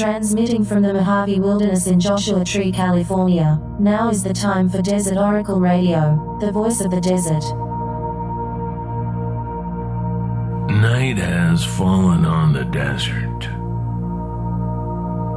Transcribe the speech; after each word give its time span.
Transmitting 0.00 0.64
from 0.64 0.80
the 0.80 0.94
Mojave 0.94 1.40
Wilderness 1.40 1.86
in 1.86 2.00
Joshua 2.00 2.42
Tree, 2.42 2.72
California, 2.72 3.60
now 3.78 4.08
is 4.08 4.22
the 4.22 4.32
time 4.32 4.66
for 4.66 4.80
Desert 4.80 5.18
Oracle 5.18 5.60
Radio, 5.60 6.38
the 6.40 6.50
voice 6.50 6.80
of 6.80 6.90
the 6.90 7.02
desert. 7.02 7.44
Night 10.80 11.18
has 11.18 11.62
fallen 11.62 12.24
on 12.24 12.54
the 12.54 12.64
desert. 12.64 13.44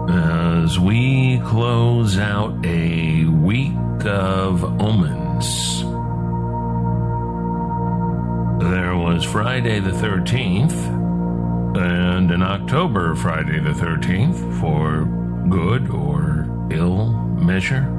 As 0.09 0.80
we 0.80 1.41
close 1.43 2.18
out 2.18 2.66
a 2.66 3.25
week 3.25 4.05
of 4.05 4.64
omens. 4.82 5.82
There 8.64 8.95
was 8.95 9.25
Friday 9.25 9.82
the 9.82 9.91
13th, 9.91 11.03
and 11.75 12.32
in 12.32 12.41
October 12.41 13.15
Friday 13.15 13.59
the 13.59 13.71
13th 13.71 14.59
for 14.59 15.05
good 15.50 15.89
or 15.89 16.47
ill 16.71 17.07
measure. 17.09 17.89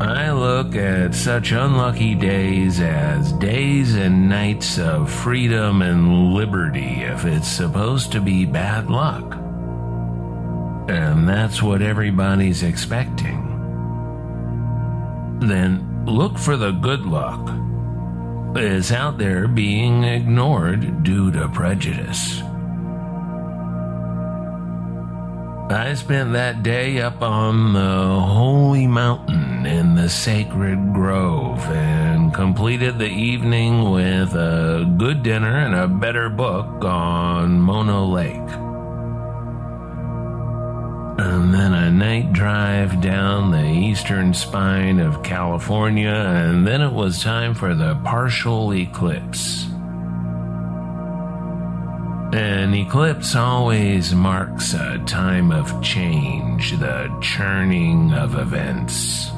I 0.00 0.32
look 0.32 0.74
at 0.76 1.14
such 1.14 1.52
unlucky 1.52 2.14
days 2.14 2.80
as 2.80 3.32
days 3.34 3.94
and 3.94 4.28
nights 4.28 4.78
of 4.78 5.10
freedom 5.10 5.82
and 5.82 6.34
liberty 6.34 7.02
if 7.02 7.24
it's 7.24 7.48
supposed 7.48 8.12
to 8.12 8.20
be 8.20 8.44
bad 8.44 8.90
luck. 8.90 9.36
And 10.88 11.28
that's 11.28 11.62
what 11.62 11.80
everybody's 11.80 12.62
expecting. 12.62 13.50
Then 15.40 16.04
look 16.06 16.38
for 16.38 16.56
the 16.56 16.72
good 16.72 17.06
luck 17.06 17.48
is 18.56 18.92
out 18.92 19.18
there 19.18 19.48
being 19.48 20.04
ignored 20.04 21.02
due 21.02 21.30
to 21.32 21.48
prejudice. 21.48 22.40
I 25.70 25.94
spent 25.94 26.32
that 26.34 26.62
day 26.62 27.00
up 27.00 27.22
on 27.22 27.72
the 27.72 28.20
holy 28.20 28.86
mountain 28.86 29.66
in 29.66 29.94
the 29.94 30.08
sacred 30.08 30.92
grove 30.92 31.58
and 31.70 32.32
completed 32.34 32.98
the 32.98 33.08
evening 33.08 33.90
with 33.90 34.34
a 34.34 34.94
good 34.98 35.22
dinner 35.22 35.56
and 35.56 35.74
a 35.74 35.88
better 35.88 36.28
book 36.28 36.84
on 36.84 37.60
Mono 37.60 38.04
Lake 38.04 38.63
and 41.24 41.54
then 41.54 41.72
a 41.72 41.90
night 41.90 42.32
drive 42.32 43.00
down 43.00 43.50
the 43.50 43.64
eastern 43.64 44.34
spine 44.34 45.00
of 45.00 45.22
California, 45.22 46.10
and 46.10 46.66
then 46.66 46.82
it 46.82 46.92
was 46.92 47.22
time 47.22 47.54
for 47.54 47.74
the 47.74 47.94
partial 48.04 48.74
eclipse. 48.74 49.64
An 52.34 52.74
eclipse 52.74 53.34
always 53.34 54.14
marks 54.14 54.74
a 54.74 54.98
time 55.06 55.50
of 55.50 55.82
change, 55.82 56.72
the 56.78 57.16
churning 57.22 58.12
of 58.12 58.34
events. 58.34 59.30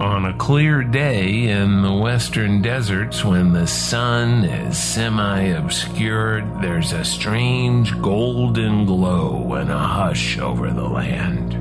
On 0.00 0.26
a 0.26 0.32
clear 0.34 0.84
day 0.84 1.48
in 1.48 1.82
the 1.82 1.92
western 1.92 2.62
deserts, 2.62 3.24
when 3.24 3.52
the 3.52 3.66
sun 3.66 4.44
is 4.44 4.78
semi 4.78 5.40
obscured, 5.40 6.62
there's 6.62 6.92
a 6.92 7.04
strange 7.04 8.00
golden 8.00 8.86
glow 8.86 9.54
and 9.54 9.68
a 9.68 9.78
hush 9.78 10.38
over 10.38 10.70
the 10.70 10.88
land. 10.88 11.54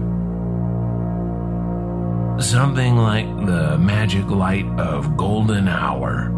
Something 2.40 2.98
like 2.98 3.26
the 3.48 3.76
magic 3.80 4.28
light 4.28 4.68
of 4.78 5.18
golden 5.18 5.68
hour, 5.68 6.30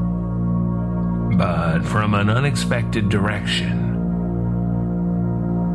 but 1.36 1.82
from 1.82 2.14
an 2.14 2.30
unexpected 2.30 3.10
direction. 3.10 3.88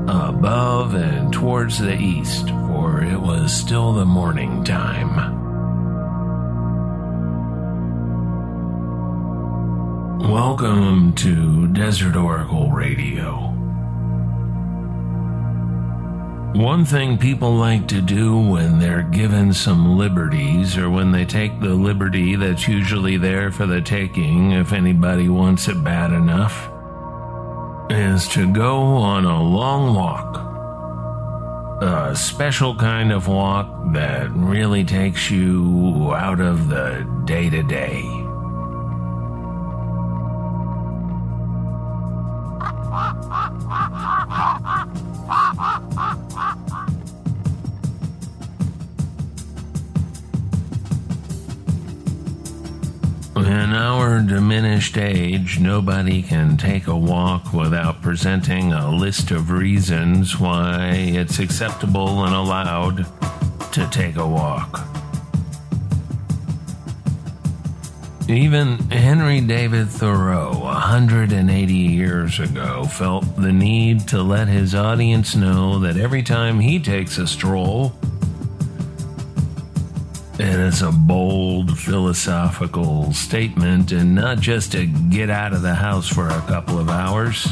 Above 0.09 0.95
and 0.95 1.31
towards 1.35 1.79
the 1.79 2.01
east, 2.01 2.49
for 2.49 3.03
it 3.03 3.21
was 3.21 3.53
still 3.53 3.93
the 3.93 4.07
morning 4.07 4.65
time. 4.65 5.44
Welcome 10.25 11.13
to 11.17 11.69
Desert 11.69 12.17
Oracle 12.17 12.71
Radio. 12.71 13.53
One 16.55 16.87
thing 16.87 17.19
people 17.19 17.55
like 17.55 17.87
to 17.89 18.01
do 18.01 18.39
when 18.39 18.79
they're 18.79 19.03
given 19.03 19.53
some 19.53 19.99
liberties, 19.99 20.79
or 20.79 20.89
when 20.89 21.13
they 21.13 21.27
take 21.27 21.61
the 21.61 21.75
liberty 21.75 22.37
that's 22.37 22.67
usually 22.67 23.19
there 23.19 23.53
for 23.53 23.67
the 23.67 23.83
taking 23.83 24.53
if 24.53 24.73
anybody 24.73 25.29
wants 25.29 25.69
it 25.69 25.85
bad 25.85 26.11
enough, 26.11 26.71
is 27.91 28.27
to 28.29 28.51
go 28.51 28.79
on 28.79 29.27
a 29.27 29.43
long 29.43 29.95
walk. 29.95 31.83
A 31.83 32.17
special 32.17 32.75
kind 32.75 33.13
of 33.13 33.29
walk 33.29 33.93
that 33.93 34.31
really 34.31 34.85
takes 34.85 35.31
you 35.31 36.15
out 36.17 36.41
of 36.41 36.71
the 36.71 37.07
day 37.27 37.51
to 37.51 37.63
day. 37.63 38.24
Diminished 54.55 54.97
age, 54.97 55.59
nobody 55.59 56.23
can 56.23 56.57
take 56.57 56.87
a 56.87 56.97
walk 56.97 57.53
without 57.53 58.01
presenting 58.01 58.73
a 58.73 58.89
list 58.89 59.33
of 59.33 59.51
reasons 59.51 60.39
why 60.39 60.91
it's 60.93 61.41
acceptable 61.41 62.23
and 62.25 62.33
allowed 62.33 63.05
to 63.73 63.85
take 63.91 64.15
a 64.15 64.25
walk. 64.25 64.87
Even 68.29 68.79
Henry 68.91 69.41
David 69.41 69.89
Thoreau, 69.89 70.57
180 70.61 71.75
years 71.75 72.39
ago, 72.39 72.85
felt 72.85 73.25
the 73.35 73.53
need 73.53 74.07
to 74.07 74.23
let 74.23 74.47
his 74.47 74.73
audience 74.73 75.35
know 75.35 75.81
that 75.81 75.97
every 75.97 76.23
time 76.23 76.61
he 76.61 76.79
takes 76.79 77.19
a 77.19 77.27
stroll, 77.27 77.93
it 80.39 80.61
is 80.61 80.83
a 80.83 80.91
bold 80.91 81.79
philosophical 81.79 83.13
statement 83.13 83.93
and 83.93 84.15
not 84.15 84.41
just 84.41 84.73
to 84.73 84.87
get 84.87 85.31
out 85.31 85.53
of 85.53 85.63
the 85.63 85.75
house 85.75 86.09
for 86.09 86.29
a 86.29 86.41
couple 86.43 86.79
of 86.79 86.91
hours, 86.91 87.47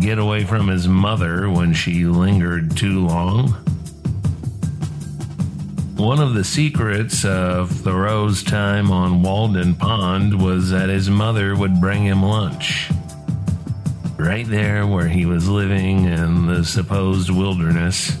get 0.00 0.18
away 0.18 0.44
from 0.44 0.68
his 0.68 0.88
mother 0.88 1.50
when 1.50 1.72
she 1.72 2.04
lingered 2.04 2.76
too 2.76 3.06
long 3.06 3.54
one 5.98 6.20
of 6.20 6.32
the 6.34 6.44
secrets 6.44 7.24
of 7.24 7.72
Thoreau's 7.72 8.44
time 8.44 8.92
on 8.92 9.20
Walden 9.20 9.74
Pond 9.74 10.40
was 10.40 10.70
that 10.70 10.88
his 10.88 11.10
mother 11.10 11.56
would 11.56 11.80
bring 11.80 12.04
him 12.04 12.22
lunch. 12.22 12.88
Right 14.16 14.46
there 14.46 14.86
where 14.86 15.08
he 15.08 15.26
was 15.26 15.48
living 15.48 16.04
in 16.04 16.46
the 16.46 16.64
supposed 16.64 17.30
wilderness, 17.30 18.16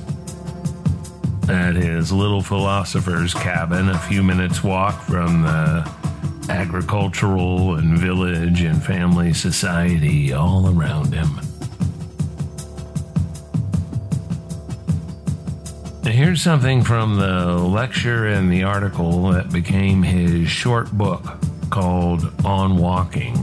at 1.48 1.76
his 1.76 2.12
little 2.12 2.42
philosopher's 2.42 3.32
cabin, 3.32 3.88
a 3.88 3.98
few 3.98 4.22
minutes' 4.22 4.62
walk 4.62 5.00
from 5.02 5.42
the 5.42 5.90
agricultural 6.50 7.76
and 7.76 7.98
village 7.98 8.62
and 8.62 8.82
family 8.82 9.32
society 9.32 10.32
all 10.32 10.68
around 10.68 11.12
him. 11.12 11.40
Here's 16.04 16.42
something 16.42 16.82
from 16.82 17.16
the 17.16 17.54
lecture 17.54 18.26
and 18.26 18.50
the 18.50 18.62
article 18.62 19.30
that 19.30 19.52
became 19.52 20.02
his 20.02 20.48
short 20.48 20.90
book 20.90 21.38
called 21.70 22.32
On 22.44 22.76
Walking. 22.76 23.36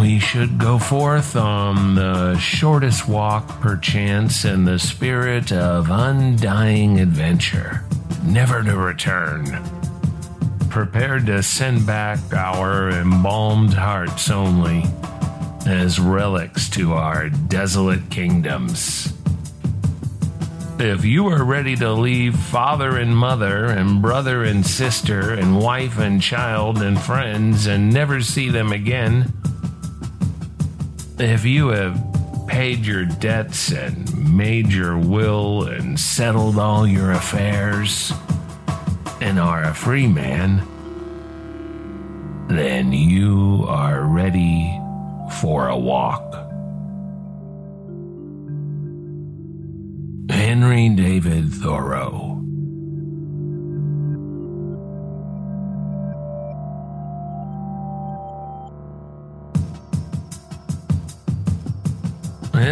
We 0.00 0.18
should 0.18 0.58
go 0.58 0.78
forth 0.78 1.36
on 1.36 1.94
the 1.94 2.36
shortest 2.38 3.08
walk, 3.08 3.60
perchance, 3.60 4.44
in 4.44 4.64
the 4.64 4.78
spirit 4.78 5.52
of 5.52 5.88
undying 5.90 7.00
adventure, 7.00 7.84
never 8.22 8.62
to 8.62 8.76
return. 8.76 9.62
Prepared 10.68 11.26
to 11.26 11.42
send 11.42 11.86
back 11.86 12.18
our 12.32 12.90
embalmed 12.90 13.74
hearts 13.74 14.30
only 14.30 14.84
as 15.66 16.00
relics 16.00 16.68
to 16.70 16.94
our 16.94 17.28
desolate 17.28 18.10
kingdoms. 18.10 19.12
If 20.78 21.04
you 21.04 21.28
are 21.28 21.44
ready 21.44 21.76
to 21.76 21.92
leave 21.92 22.36
father 22.36 22.96
and 22.96 23.16
mother, 23.16 23.66
and 23.66 24.02
brother 24.02 24.42
and 24.42 24.66
sister, 24.66 25.32
and 25.32 25.60
wife 25.60 25.98
and 25.98 26.20
child, 26.20 26.82
and 26.82 27.00
friends, 27.00 27.66
and 27.66 27.92
never 27.92 28.20
see 28.20 28.50
them 28.50 28.72
again, 28.72 29.32
if 31.18 31.44
you 31.44 31.68
have 31.68 32.00
paid 32.46 32.84
your 32.84 33.04
debts 33.04 33.72
and 33.72 34.34
made 34.34 34.72
your 34.72 34.98
will 34.98 35.64
and 35.68 35.98
settled 35.98 36.58
all 36.58 36.86
your 36.86 37.12
affairs, 37.12 38.12
and 39.20 39.38
are 39.38 39.62
a 39.62 39.74
free 39.74 40.06
man, 40.06 40.66
then 42.48 42.92
you 42.92 43.64
are 43.68 44.02
ready 44.02 44.78
for 45.40 45.68
a 45.68 45.78
walk. 45.78 46.34
Henry 50.30 50.90
David 50.90 51.52
Thoreau. 51.52 52.33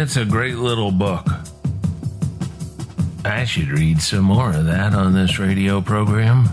It's 0.03 0.17
a 0.17 0.25
great 0.25 0.57
little 0.57 0.91
book. 0.91 1.25
I 3.23 3.45
should 3.45 3.69
read 3.69 4.01
some 4.01 4.25
more 4.25 4.49
of 4.49 4.65
that 4.65 4.93
on 4.93 5.13
this 5.13 5.39
radio 5.39 5.79
program. 5.79 6.49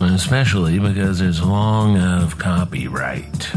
Especially 0.00 0.78
because 0.78 1.20
it's 1.20 1.42
long 1.42 1.98
of 1.98 2.38
copyright. 2.38 3.52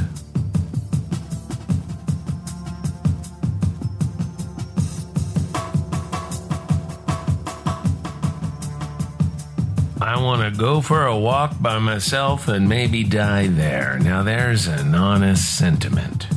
I 10.02 10.22
want 10.22 10.54
to 10.54 10.60
go 10.60 10.82
for 10.82 11.06
a 11.06 11.18
walk 11.18 11.62
by 11.62 11.80
myself 11.80 12.50
and 12.50 12.68
maybe 12.68 13.06
die 13.06 13.48
there. 13.48 13.98
Now, 14.00 14.24
there's 14.24 14.68
an 14.68 14.94
honest 14.94 15.58
sentiment. 15.58 16.33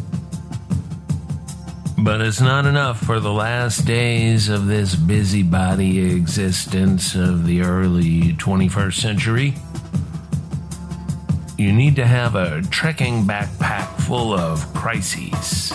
But 2.06 2.20
it's 2.20 2.40
not 2.40 2.66
enough 2.66 3.00
for 3.00 3.18
the 3.18 3.32
last 3.32 3.84
days 3.84 4.48
of 4.48 4.68
this 4.68 4.94
busybody 4.94 6.14
existence 6.14 7.16
of 7.16 7.46
the 7.46 7.62
early 7.62 8.34
21st 8.34 8.94
century. 8.94 9.54
You 11.58 11.72
need 11.72 11.96
to 11.96 12.06
have 12.06 12.36
a 12.36 12.62
trekking 12.62 13.24
backpack 13.24 13.88
full 14.02 14.32
of 14.32 14.72
crises 14.72 15.72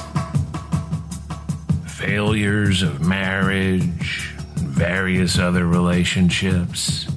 failures 1.86 2.82
of 2.82 3.06
marriage, 3.06 4.34
various 4.56 5.38
other 5.38 5.68
relationships 5.68 7.08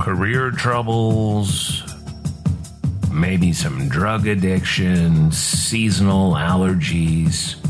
career 0.00 0.50
troubles, 0.50 1.82
maybe 3.12 3.52
some 3.52 3.90
drug 3.90 4.26
addiction, 4.26 5.30
seasonal 5.30 6.32
allergies. 6.32 7.60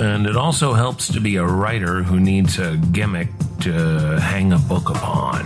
And 0.00 0.26
it 0.26 0.34
also 0.34 0.72
helps 0.72 1.12
to 1.12 1.20
be 1.20 1.36
a 1.36 1.44
writer 1.44 2.02
who 2.02 2.18
needs 2.18 2.58
a 2.58 2.78
gimmick 2.78 3.28
to 3.60 4.18
hang 4.18 4.54
a 4.54 4.58
book 4.58 4.88
upon. 4.88 5.44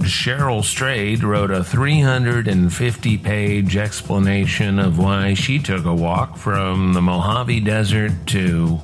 Cheryl 0.00 0.64
Strayed 0.64 1.22
wrote 1.22 1.50
a 1.50 1.62
350 1.62 3.18
page 3.18 3.76
explanation 3.76 4.78
of 4.78 4.98
why 4.98 5.34
she 5.34 5.58
took 5.58 5.84
a 5.84 5.94
walk 5.94 6.38
from 6.38 6.94
the 6.94 7.02
Mojave 7.02 7.60
Desert 7.60 8.12
to 8.28 8.76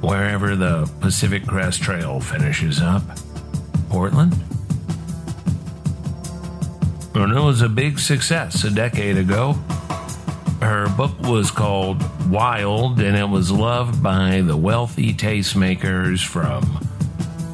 wherever 0.00 0.56
the 0.56 0.90
Pacific 1.00 1.46
Crest 1.46 1.82
Trail 1.82 2.18
finishes 2.18 2.80
up. 2.80 3.02
Portland? 3.90 4.34
And 7.16 7.32
it 7.32 7.40
was 7.40 7.62
a 7.62 7.68
big 7.68 7.98
success 7.98 8.62
a 8.62 8.70
decade 8.70 9.16
ago. 9.16 9.54
Her 10.60 10.86
book 10.98 11.18
was 11.20 11.50
called 11.50 12.02
Wild, 12.28 13.00
and 13.00 13.16
it 13.16 13.28
was 13.28 13.50
loved 13.50 14.02
by 14.02 14.42
the 14.42 14.56
wealthy 14.56 15.14
tastemakers 15.14 16.24
from 16.24 16.62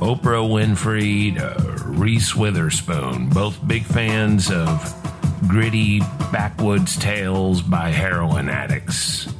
Oprah 0.00 0.42
Winfrey 0.50 1.36
to 1.36 1.84
Reese 1.86 2.34
Witherspoon, 2.34 3.28
both 3.28 3.64
big 3.68 3.84
fans 3.84 4.50
of 4.50 4.94
gritty 5.46 6.00
backwoods 6.32 6.96
tales 6.96 7.62
by 7.62 7.90
heroin 7.90 8.48
addicts. 8.48 9.31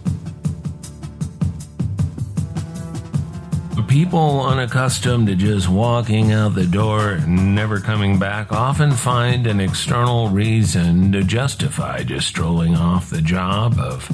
People 3.92 4.40
unaccustomed 4.40 5.26
to 5.26 5.34
just 5.34 5.68
walking 5.68 6.32
out 6.32 6.54
the 6.54 6.64
door 6.64 7.10
and 7.10 7.54
never 7.54 7.78
coming 7.78 8.18
back 8.18 8.50
often 8.50 8.92
find 8.92 9.46
an 9.46 9.60
external 9.60 10.30
reason 10.30 11.12
to 11.12 11.22
justify 11.22 12.02
just 12.02 12.26
strolling 12.26 12.74
off 12.74 13.10
the 13.10 13.20
job 13.20 13.78
of 13.78 14.10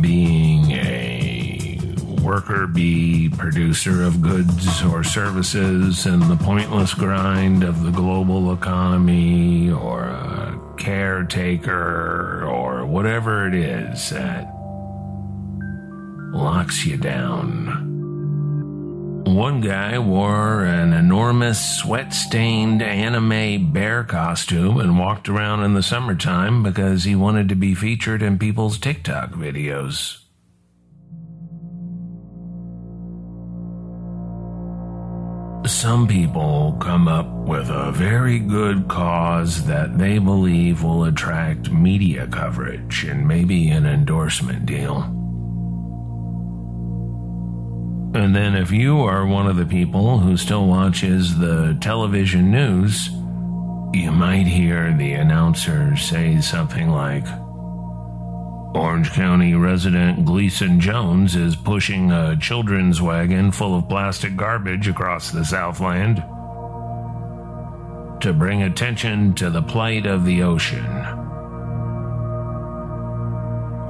being 0.00 0.72
a 0.72 1.78
worker 2.24 2.66
bee 2.66 3.28
producer 3.28 4.02
of 4.02 4.20
goods 4.20 4.82
or 4.82 5.04
services 5.04 6.06
and 6.06 6.22
the 6.24 6.36
pointless 6.36 6.92
grind 6.92 7.62
of 7.62 7.84
the 7.84 7.92
global 7.92 8.52
economy 8.52 9.70
or 9.70 10.06
a 10.06 10.60
caretaker 10.76 12.44
or 12.44 12.84
whatever 12.84 13.46
it 13.46 13.54
is 13.54 14.10
that 14.10 14.52
locks 16.32 16.84
you 16.84 16.96
down. 16.96 17.89
One 19.26 19.60
guy 19.60 19.98
wore 19.98 20.64
an 20.64 20.92
enormous 20.92 21.78
sweat 21.78 22.14
stained 22.14 22.82
anime 22.82 23.72
bear 23.72 24.02
costume 24.02 24.80
and 24.80 24.98
walked 24.98 25.28
around 25.28 25.62
in 25.62 25.74
the 25.74 25.82
summertime 25.82 26.62
because 26.62 27.04
he 27.04 27.14
wanted 27.14 27.48
to 27.50 27.54
be 27.54 27.74
featured 27.74 28.22
in 28.22 28.38
people's 28.38 28.78
TikTok 28.78 29.32
videos. 29.32 30.16
Some 35.66 36.08
people 36.08 36.76
come 36.80 37.06
up 37.06 37.28
with 37.30 37.68
a 37.68 37.92
very 37.92 38.38
good 38.38 38.88
cause 38.88 39.66
that 39.66 39.98
they 39.98 40.18
believe 40.18 40.82
will 40.82 41.04
attract 41.04 41.70
media 41.70 42.26
coverage 42.26 43.04
and 43.04 43.28
maybe 43.28 43.68
an 43.68 43.86
endorsement 43.86 44.66
deal. 44.66 45.19
And 48.12 48.34
then, 48.34 48.56
if 48.56 48.72
you 48.72 49.00
are 49.02 49.24
one 49.24 49.46
of 49.46 49.56
the 49.56 49.64
people 49.64 50.18
who 50.18 50.36
still 50.36 50.66
watches 50.66 51.38
the 51.38 51.78
television 51.80 52.50
news, 52.50 53.08
you 53.92 54.10
might 54.10 54.48
hear 54.48 54.92
the 54.92 55.12
announcer 55.12 55.96
say 55.96 56.40
something 56.40 56.90
like 56.90 57.24
Orange 58.74 59.12
County 59.12 59.54
resident 59.54 60.24
Gleason 60.24 60.80
Jones 60.80 61.36
is 61.36 61.54
pushing 61.54 62.10
a 62.10 62.36
children's 62.36 63.00
wagon 63.00 63.52
full 63.52 63.76
of 63.76 63.88
plastic 63.88 64.36
garbage 64.36 64.88
across 64.88 65.30
the 65.30 65.44
Southland 65.44 66.16
to 68.22 68.32
bring 68.32 68.62
attention 68.62 69.34
to 69.34 69.50
the 69.50 69.62
plight 69.62 70.06
of 70.06 70.24
the 70.24 70.42
ocean. 70.42 71.19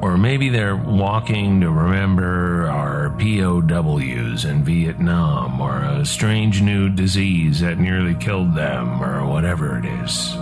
Or 0.02 0.16
maybe 0.16 0.48
they're 0.48 0.76
walking 0.76 1.60
to 1.60 1.70
remember 1.70 2.66
our 2.66 3.10
POWs 3.10 4.44
in 4.46 4.64
Vietnam, 4.64 5.60
or 5.60 5.82
a 5.82 6.06
strange 6.06 6.62
new 6.62 6.88
disease 6.88 7.60
that 7.60 7.78
nearly 7.78 8.14
killed 8.14 8.54
them, 8.54 9.02
or 9.02 9.26
whatever 9.26 9.78
it 9.78 9.84
is. 9.84 10.34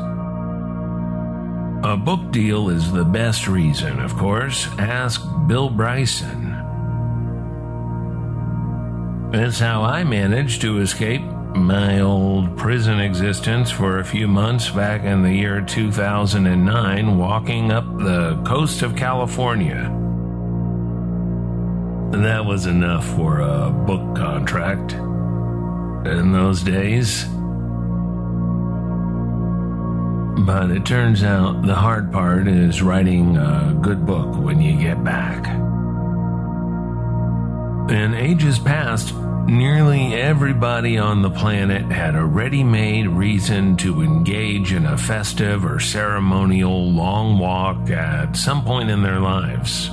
A 1.84 1.96
book 1.96 2.30
deal 2.30 2.70
is 2.70 2.92
the 2.92 3.04
best 3.04 3.48
reason, 3.48 3.98
of 4.00 4.16
course. 4.16 4.68
Ask 4.78 5.22
Bill 5.46 5.70
Bryson. 5.70 6.52
That's 9.32 9.58
how 9.58 9.82
I 9.82 10.04
managed 10.04 10.60
to 10.62 10.78
escape 10.78 11.22
my 11.54 12.00
old 12.00 12.56
prison 12.56 13.00
existence 13.00 13.70
for 13.70 13.98
a 13.98 14.04
few 14.04 14.28
months 14.28 14.70
back 14.70 15.04
in 15.04 15.22
the 15.22 15.32
year 15.32 15.60
2009, 15.60 17.18
walking 17.18 17.70
up 17.72 17.84
the 17.98 18.40
coast 18.46 18.82
of 18.82 18.94
California. 18.96 19.94
That 22.12 22.44
was 22.44 22.66
enough 22.66 23.04
for 23.16 23.40
a 23.40 23.70
book 23.70 24.16
contract 24.16 24.92
in 24.92 26.32
those 26.32 26.62
days. 26.62 27.24
But 30.44 30.70
it 30.70 30.86
turns 30.86 31.22
out 31.22 31.62
the 31.62 31.74
hard 31.74 32.12
part 32.12 32.48
is 32.48 32.82
writing 32.82 33.36
a 33.36 33.78
good 33.82 34.06
book 34.06 34.36
when 34.36 34.60
you 34.60 34.78
get 34.78 35.02
back. 35.04 35.46
In 37.90 38.14
ages 38.14 38.58
past, 38.58 39.14
Nearly 39.48 40.12
everybody 40.12 40.98
on 40.98 41.22
the 41.22 41.30
planet 41.30 41.90
had 41.90 42.14
a 42.14 42.22
ready 42.22 42.62
made 42.62 43.06
reason 43.06 43.78
to 43.78 44.02
engage 44.02 44.74
in 44.74 44.84
a 44.84 44.98
festive 44.98 45.64
or 45.64 45.80
ceremonial 45.80 46.92
long 46.92 47.38
walk 47.38 47.88
at 47.88 48.36
some 48.36 48.62
point 48.62 48.90
in 48.90 49.02
their 49.02 49.20
lives. 49.20 49.88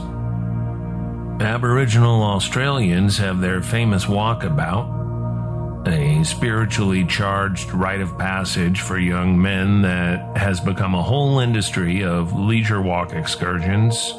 Aboriginal 1.41 2.21
Australians 2.21 3.17
have 3.17 3.39
their 3.39 3.61
famous 3.61 4.03
walkabout, 4.07 5.87
a 5.87 6.25
spiritually 6.25 7.05
charged 7.05 7.71
rite 7.71 8.01
of 8.01 8.17
passage 8.17 8.81
for 8.81 8.99
young 8.99 9.41
men 9.41 9.83
that 9.83 10.35
has 10.35 10.59
become 10.59 10.93
a 10.93 11.01
whole 11.01 11.39
industry 11.39 12.03
of 12.03 12.37
leisure 12.37 12.81
walk 12.81 13.13
excursions 13.13 14.11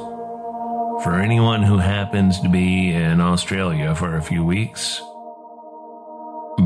for 1.02 1.20
anyone 1.20 1.62
who 1.62 1.76
happens 1.76 2.40
to 2.40 2.48
be 2.48 2.94
in 2.94 3.20
Australia 3.20 3.94
for 3.94 4.16
a 4.16 4.22
few 4.22 4.42
weeks. 4.42 5.02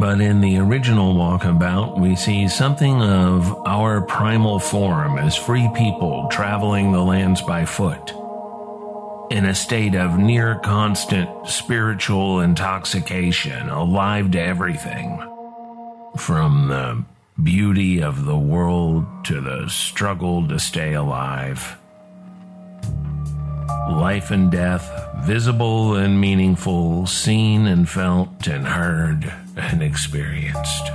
But 0.00 0.22
in 0.22 0.40
the 0.40 0.56
original 0.56 1.12
walkabout, 1.12 2.00
we 2.00 2.16
see 2.16 2.48
something 2.48 3.02
of 3.02 3.54
our 3.66 4.00
primal 4.00 4.58
form 4.58 5.18
as 5.18 5.36
free 5.36 5.68
people 5.76 6.26
traveling 6.30 6.90
the 6.90 7.02
lands 7.02 7.42
by 7.42 7.66
foot 7.66 8.14
in 9.30 9.44
a 9.44 9.54
state 9.54 9.94
of 9.94 10.18
near 10.18 10.58
constant 10.60 11.46
spiritual 11.46 12.40
intoxication, 12.40 13.68
alive 13.68 14.30
to 14.30 14.40
everything. 14.40 15.18
From 16.16 16.68
the 16.68 17.04
beauty 17.42 18.02
of 18.02 18.24
the 18.24 18.38
world 18.38 19.04
to 19.26 19.42
the 19.42 19.68
struggle 19.68 20.48
to 20.48 20.58
stay 20.58 20.94
alive. 20.94 21.76
Life 23.88 24.30
and 24.30 24.50
death, 24.50 24.90
visible 25.24 25.94
and 25.94 26.20
meaningful, 26.20 27.06
seen 27.06 27.66
and 27.66 27.88
felt 27.88 28.46
and 28.46 28.66
heard 28.66 29.32
and 29.56 29.82
experienced. 29.82 30.90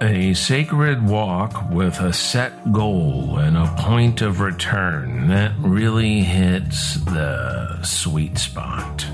A 0.00 0.34
sacred 0.34 1.06
walk 1.06 1.70
with 1.70 1.98
a 2.00 2.12
set 2.12 2.72
goal 2.72 3.38
and 3.38 3.56
a 3.56 3.74
point 3.78 4.20
of 4.20 4.40
return 4.40 5.28
that 5.28 5.52
really 5.58 6.20
hits 6.20 6.96
the 7.04 7.82
sweet 7.82 8.36
spot. 8.36 9.06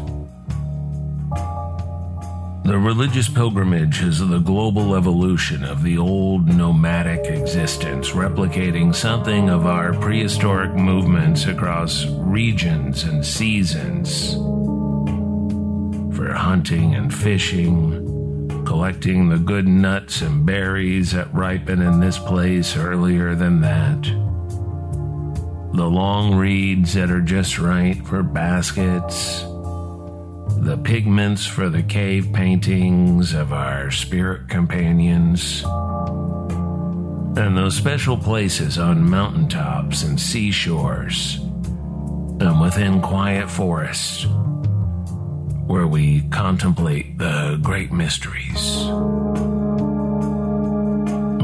The 2.63 2.79
religious 2.79 3.29
pilgrimage 3.29 4.03
is 4.03 4.19
the 4.21 4.39
global 4.39 4.95
evolution 4.95 5.65
of 5.65 5.83
the 5.83 5.99
old 5.99 6.47
nomadic 6.47 7.25
existence, 7.27 8.11
replicating 8.11 8.95
something 8.95 9.49
of 9.49 9.67
our 9.67 9.95
prehistoric 9.95 10.73
movements 10.75 11.47
across 11.47 12.07
regions 12.07 13.05
and 13.05 13.25
seasons. 13.25 14.35
For 16.15 16.33
hunting 16.33 16.95
and 16.95 17.13
fishing, 17.13 18.65
collecting 18.67 19.31
the 19.31 19.39
good 19.39 19.67
nuts 19.67 20.21
and 20.21 20.45
berries 20.47 21.13
that 21.13 21.33
ripen 21.35 21.81
in 21.81 21.99
this 21.99 22.19
place 22.19 22.77
earlier 22.77 23.35
than 23.35 23.63
that. 23.63 24.03
The 25.73 25.87
long 25.87 26.37
reeds 26.37 26.95
that 26.95 27.11
are 27.11 27.23
just 27.23 27.59
right 27.59 27.97
for 28.07 28.23
baskets. 28.23 29.45
The 30.61 30.77
pigments 30.77 31.47
for 31.47 31.69
the 31.69 31.83
cave 31.83 32.33
paintings 32.33 33.33
of 33.33 33.53
our 33.53 33.91
spirit 33.91 34.49
companions. 34.49 35.65
And 37.37 37.57
those 37.57 37.77
special 37.77 38.17
places 38.17 38.79
on 38.79 39.09
mountaintops 39.09 40.03
and 40.03 40.21
seashores 40.21 41.37
and 42.41 42.61
within 42.61 43.01
quiet 43.01 43.51
forests 43.51 44.27
where 45.67 45.87
we 45.87 46.23
contemplate 46.31 47.17
the 47.17 47.59
great 47.63 47.93
mysteries. 47.93 48.89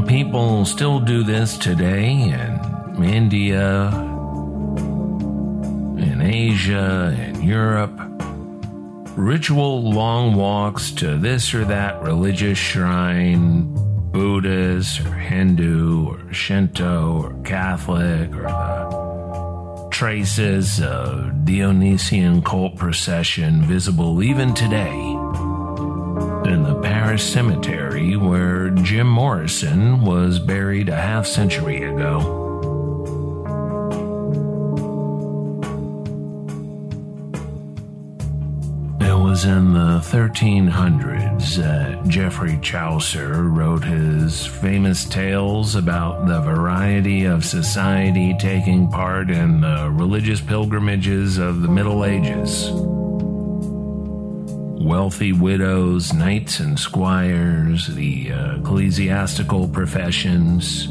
People 0.07 0.65
still 0.65 1.01
do 1.01 1.23
this 1.23 1.57
today 1.57 2.11
in 2.13 3.05
India, 3.05 3.89
in 5.99 6.21
Asia, 6.21 7.17
in 7.19 7.43
Europe. 7.43 8.16
Ritual 9.17 9.83
long 9.83 10.35
walks 10.35 10.91
to 10.93 11.17
this 11.17 11.55
or 11.55 11.65
that 11.65 12.03
religious 12.03 12.59
shrine, 12.59 13.73
Buddhist 14.13 15.01
or 15.01 15.15
Hindu 15.15 16.09
or 16.09 16.33
Shinto 16.35 17.23
or 17.23 17.43
Catholic 17.43 18.31
or 18.37 18.43
the 18.43 19.89
traces 19.91 20.83
of 20.83 21.47
Dionysian 21.47 22.43
cult 22.43 22.77
procession 22.77 23.63
visible 23.63 24.23
even 24.23 24.53
today 24.53 25.01
in 26.53 26.63
the 26.63 26.79
Paris 26.83 27.25
cemetery 27.25 28.17
where 28.17 28.69
Jim 28.69 29.07
Morrison 29.07 30.03
was 30.03 30.39
buried 30.39 30.91
a 30.91 30.95
half 30.95 31.27
century 31.27 31.83
ago. 31.83 32.46
Was 39.37 39.45
in 39.45 39.75
the 39.75 40.01
1300s 40.01 41.57
that 41.57 42.09
Geoffrey 42.09 42.59
Chaucer 42.63 43.43
wrote 43.43 43.85
his 43.85 44.47
famous 44.47 45.05
tales 45.05 45.75
about 45.75 46.27
the 46.27 46.41
variety 46.41 47.27
of 47.27 47.45
society 47.45 48.35
taking 48.39 48.91
part 48.91 49.29
in 49.29 49.61
the 49.61 49.91
religious 49.91 50.41
pilgrimages 50.41 51.37
of 51.37 51.61
the 51.61 51.69
Middle 51.69 52.07
Ages. 52.07 52.71
Wealthy 54.83 55.35
widows, 55.35 56.15
knights 56.15 56.61
and 56.61 56.79
squires, 56.79 57.89
the 57.89 58.33
uh, 58.33 58.57
ecclesiastical 58.57 59.69
professions, 59.69 60.89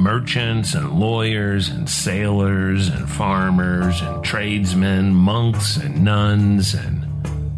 merchants 0.00 0.74
and 0.74 0.98
lawyers 0.98 1.68
and 1.68 1.88
sailors 1.88 2.88
and 2.88 3.08
farmers 3.08 4.00
and 4.00 4.24
tradesmen, 4.24 5.14
monks 5.14 5.76
and 5.76 6.02
nuns 6.02 6.72
and 6.72 7.06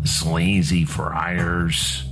sleazy 0.05 0.85
friars, 0.85 2.05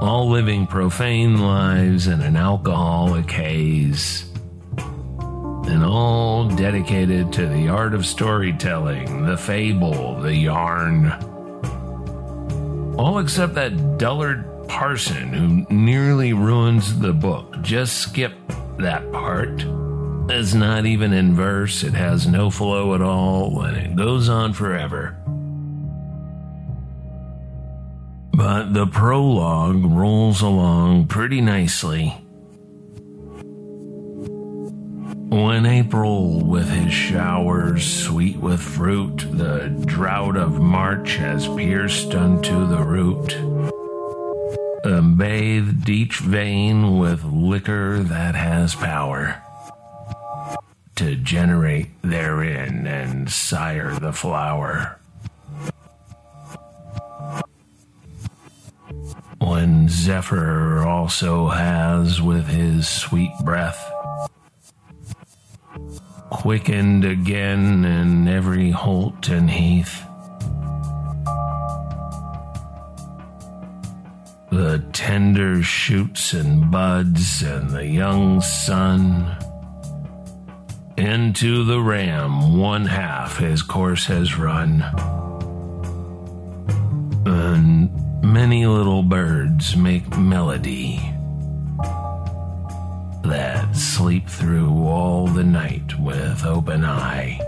all 0.00 0.30
living 0.30 0.66
profane 0.66 1.40
lives 1.40 2.06
in 2.06 2.22
an 2.22 2.36
alcoholic 2.36 3.30
haze, 3.30 4.24
and 4.78 5.84
all 5.84 6.48
dedicated 6.48 7.30
to 7.34 7.46
the 7.46 7.68
art 7.68 7.92
of 7.92 8.06
storytelling, 8.06 9.26
the 9.26 9.36
fable, 9.36 10.18
the 10.22 10.34
yarn. 10.34 11.12
All 12.98 13.18
except 13.18 13.54
that 13.54 13.98
dullard 13.98 14.46
parson 14.68 15.32
who 15.34 15.74
nearly 15.74 16.32
ruins 16.32 16.98
the 16.98 17.12
book. 17.12 17.60
Just 17.60 17.98
skip 17.98 18.32
that 18.78 19.10
part 19.12 19.64
is 20.30 20.54
not 20.54 20.86
even 20.86 21.12
in 21.12 21.34
verse, 21.34 21.82
it 21.82 21.94
has 21.94 22.26
no 22.26 22.50
flow 22.50 22.94
at 22.94 23.02
all, 23.02 23.62
and 23.62 23.76
it 23.76 23.96
goes 23.96 24.28
on 24.28 24.52
forever. 24.52 25.16
But 28.32 28.74
the 28.74 28.86
prologue 28.86 29.84
rolls 29.84 30.42
along 30.42 31.06
pretty 31.06 31.40
nicely. 31.40 32.08
When 35.28 35.66
April, 35.66 36.44
with 36.44 36.68
his 36.68 36.92
showers 36.92 37.84
sweet 37.86 38.36
with 38.36 38.60
fruit, 38.60 39.24
the 39.32 39.68
drought 39.86 40.36
of 40.36 40.60
March 40.60 41.16
has 41.16 41.48
pierced 41.48 42.14
unto 42.14 42.66
the 42.66 42.82
root 42.82 43.36
and 44.86 45.18
bathed 45.18 45.88
each 45.88 46.20
vein 46.20 46.98
with 46.98 47.24
liquor 47.24 48.02
that 48.04 48.34
has 48.34 48.74
power 48.74 49.42
to 50.94 51.16
generate 51.16 51.88
therein 52.02 52.86
and 52.86 53.30
sire 53.30 53.98
the 53.98 54.12
flower. 54.12 54.98
When 59.38 59.88
Zephyr 59.88 60.82
also 60.86 61.48
has 61.48 62.22
with 62.22 62.46
his 62.46 62.88
sweet 62.88 63.32
breath 63.44 63.92
quickened 66.30 67.04
again 67.04 67.84
in 67.84 68.28
every 68.28 68.70
holt 68.70 69.28
and 69.28 69.50
heath 69.50 70.05
the 74.56 74.78
tender 74.94 75.62
shoots 75.62 76.32
and 76.32 76.70
buds 76.70 77.42
and 77.42 77.68
the 77.68 77.86
young 77.86 78.40
sun. 78.40 79.36
Into 80.96 81.62
the 81.64 81.78
ram, 81.78 82.56
one 82.56 82.86
half 82.86 83.36
his 83.36 83.62
course 83.62 84.06
has 84.06 84.38
run. 84.38 84.80
And 87.26 88.22
many 88.22 88.66
little 88.66 89.02
birds 89.02 89.76
make 89.76 90.16
melody 90.16 91.00
that 93.24 93.76
sleep 93.76 94.26
through 94.26 94.86
all 94.86 95.26
the 95.26 95.44
night 95.44 95.98
with 95.98 96.46
open 96.46 96.82
eye. 96.82 97.38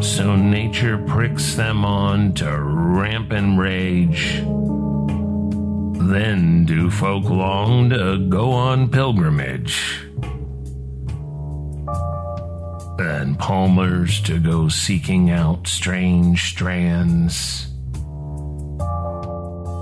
So 0.00 0.34
nature 0.34 0.96
pricks 0.96 1.54
them 1.54 1.84
on 1.84 2.32
to 2.34 2.58
rampant 2.58 3.58
rage. 3.58 4.36
Then 6.08 6.64
do 6.64 6.90
folk 6.90 7.24
long 7.24 7.90
to 7.90 8.18
go 8.28 8.50
on 8.52 8.90
pilgrimage. 8.90 10.00
And 12.98 13.38
palmers 13.38 14.20
to 14.22 14.40
go 14.40 14.68
seeking 14.68 15.30
out 15.30 15.68
strange 15.68 16.50
strands 16.50 17.66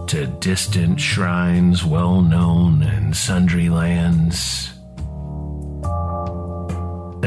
to 0.08 0.26
distant 0.40 1.00
shrines 1.00 1.84
well 1.84 2.22
known 2.22 2.82
in 2.82 3.14
sundry 3.14 3.68
lands 3.68 4.77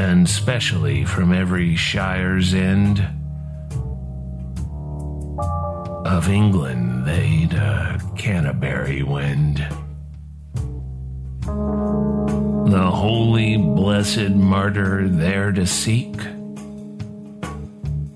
and 0.02 0.28
specially 0.28 1.06
from 1.06 1.32
every 1.32 1.76
shire's 1.76 2.56
end 2.56 3.00
of 6.08 6.28
England 6.28 7.06
they'd 7.06 7.54
a 7.54 8.02
Canterbury 8.18 9.04
wind. 9.04 9.58
The 12.72 12.90
holy, 12.92 13.58
blessed 13.58 14.32
martyr 14.32 15.08
there 15.08 15.52
to 15.52 15.68
seek, 15.68 16.20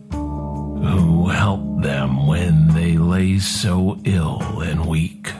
who 0.09 1.27
helped 1.27 1.83
them 1.83 2.25
when 2.25 2.73
they 2.73 2.97
lay 2.97 3.37
so 3.37 4.01
ill 4.05 4.41
and 4.61 4.87
weak. 4.87 5.31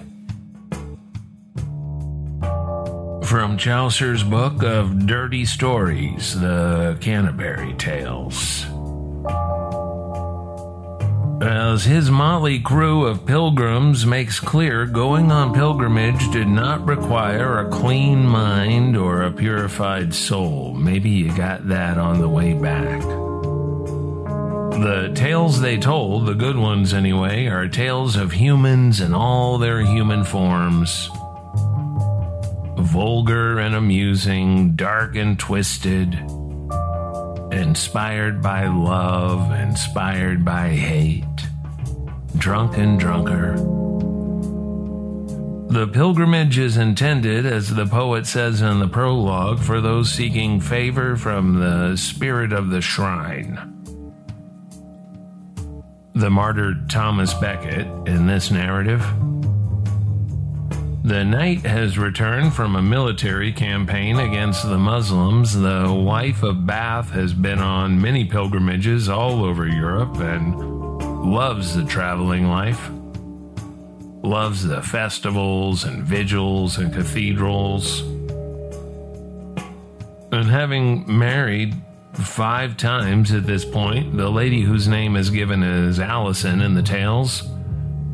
From 3.36 3.58
Chaucer's 3.58 4.24
book 4.24 4.64
of 4.64 5.08
Dirty 5.08 5.44
Stories, 5.44 6.40
the 6.40 6.98
Canterbury 7.02 7.74
Tales. 7.74 8.66
As 11.42 11.84
his 11.84 12.10
motley 12.10 12.60
crew 12.62 13.06
of 13.06 13.26
pilgrims 13.26 14.06
makes 14.06 14.40
clear, 14.40 14.86
going 14.86 15.34
on 15.34 15.54
pilgrimage 15.54 16.32
did 16.32 16.48
not 16.48 16.88
require 16.88 17.60
a 17.60 17.70
clean 17.70 18.26
mind 18.26 18.96
or 18.96 19.24
a 19.24 19.34
purified 19.34 20.14
soul. 20.14 20.74
Maybe 20.74 21.10
you 21.10 21.36
got 21.36 21.68
that 21.68 21.98
on 21.98 22.22
the 22.22 22.30
way 22.30 22.54
back. 22.54 23.02
The 24.80 25.12
tales 25.14 25.60
they 25.60 25.78
told, 25.78 26.26
the 26.26 26.36
good 26.36 26.56
ones 26.56 26.94
anyway, 26.94 27.48
are 27.48 27.68
tales 27.68 28.16
of 28.16 28.32
humans 28.32 29.02
in 29.02 29.14
all 29.14 29.58
their 29.58 29.82
human 29.82 30.24
forms. 30.24 31.10
Vulgar 32.96 33.60
and 33.60 33.76
amusing, 33.76 34.78
dark 34.78 35.18
and 35.18 35.38
twisted, 35.38 36.14
inspired 37.52 38.42
by 38.42 38.68
love, 38.68 39.52
inspired 39.52 40.46
by 40.46 40.70
hate, 40.70 41.26
drunk 42.38 42.78
and 42.78 42.98
drunker. 42.98 43.58
The 45.68 45.90
pilgrimage 45.92 46.58
is 46.58 46.78
intended, 46.78 47.46
as 47.46 47.70
the 47.70 47.86
poet 47.86 48.26
says 48.26 48.62
in 48.62 48.80
the 48.80 48.88
prologue, 48.88 49.60
for 49.60 49.82
those 49.82 50.10
seeking 50.10 50.62
favor 50.62 51.18
from 51.18 51.60
the 51.60 51.98
spirit 51.98 52.54
of 52.54 52.70
the 52.70 52.80
shrine. 52.80 53.74
The 56.14 56.30
martyr 56.30 56.76
Thomas 56.88 57.34
Becket 57.34 57.88
in 58.08 58.26
this 58.26 58.52
narrative 58.52 59.06
the 61.06 61.24
knight 61.24 61.60
has 61.60 62.00
returned 62.00 62.52
from 62.56 62.76
a 62.76 62.82
military 62.82 63.54
campaign 63.54 64.18
against 64.18 64.68
the 64.68 64.80
Muslims. 64.80 65.54
The 65.54 65.94
wife 65.94 66.42
of 66.42 66.66
Bath 66.66 67.12
has 67.12 67.32
been 67.32 67.60
on 67.60 68.02
many 68.02 68.26
pilgrimages 68.26 69.08
all 69.08 69.46
over 69.46 69.68
Europe 69.68 70.18
and 70.18 70.58
loves 71.32 71.76
the 71.76 71.86
traveling 71.86 72.48
life. 72.48 72.90
Loves 74.24 74.64
the 74.64 74.82
festivals 74.82 75.84
and 75.84 76.02
vigils 76.02 76.80
and 76.80 76.92
cathedrals. 76.92 78.02
And 80.32 80.50
having 80.50 81.06
married 81.20 81.76
five 82.14 82.78
times 82.78 83.32
at 83.32 83.46
this 83.46 83.64
point, 83.64 84.18
the 84.18 84.32
lady 84.32 84.62
whose 84.62 84.88
name 84.88 85.16
is 85.16 85.30
given 85.30 85.62
as 85.62 86.00
Allison 86.00 86.62
in 86.62 86.74
the 86.74 86.82
tales 86.82 87.44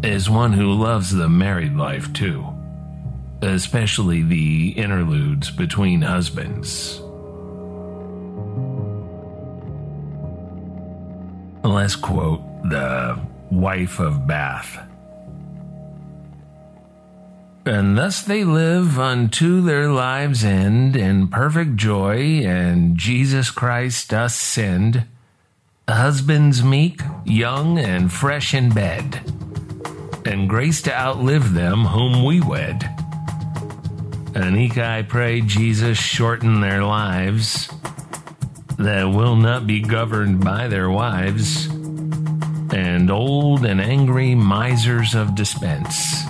is 0.04 0.30
one 0.30 0.52
who 0.52 0.74
loves 0.74 1.10
the 1.10 1.30
married 1.30 1.78
life 1.78 2.12
too 2.12 2.51
especially 3.42 4.22
the 4.24 4.70
interludes 4.72 5.50
between 5.52 6.02
husbands. 6.02 7.00
Let's 11.64 11.96
quote 11.96 12.42
the 12.64 13.20
wife 13.52 14.00
of 14.00 14.28
Bath. 14.28 14.80
And 17.66 17.96
thus 17.96 18.24
they 18.24 18.44
live 18.44 18.98
unto 18.98 19.62
their 19.62 19.90
lives' 19.90 20.44
end 20.44 20.96
in 20.96 21.28
perfect 21.28 21.76
joy, 21.76 22.44
and 22.44 22.98
Jesus 22.98 23.52
Christ 23.52 24.10
doth 24.10 24.32
send 24.32 25.06
husbands 25.88 26.64
meek, 26.64 27.02
young, 27.24 27.78
and 27.78 28.12
fresh 28.12 28.54
in 28.56 28.70
bed, 28.70 29.22
and 30.26 30.50
grace 30.50 30.82
to 30.84 30.94
outlive 30.94 31.54
them 31.54 31.86
whom 31.86 32.24
we 32.24 32.42
wed. 32.42 33.01
And 34.34 34.58
eke 34.58 34.78
I 34.78 35.02
pray 35.02 35.42
Jesus 35.42 35.98
shorten 35.98 36.62
their 36.62 36.84
lives 36.84 37.70
that 38.78 39.04
will 39.04 39.36
not 39.36 39.68
be 39.68 39.82
governed 39.82 40.44
by 40.44 40.68
their 40.68 40.90
wives 40.90 41.68
and 42.74 43.12
old 43.12 43.66
and 43.66 43.82
angry 43.82 44.34
misers 44.34 45.14
of 45.16 45.36
dispense. 45.36 46.24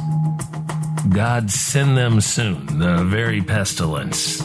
God 1.09 1.51
send 1.51 1.97
them 1.97 2.21
soon, 2.21 2.79
the 2.79 3.03
very 3.03 3.41
pestilence. 3.41 4.41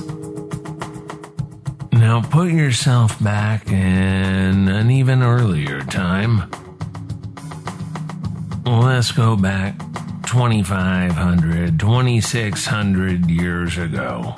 Now 1.93 2.21
put 2.21 2.51
yourself 2.51 3.23
back 3.23 3.69
in 3.69 4.69
an 4.69 4.91
even 4.91 5.23
earlier 5.23 5.81
time. 5.81 6.51
Let's 8.67 9.13
go 9.13 9.37
back 9.37 9.81
2,500, 10.37 11.81
2,600 11.81 13.31
years 13.31 13.79
ago 13.79 14.37